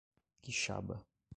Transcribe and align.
Quixaba 0.41 1.05